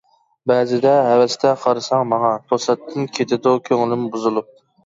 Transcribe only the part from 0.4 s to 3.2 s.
بەزىدە ھەۋەستە قارىساڭ ماڭا، توساتتىن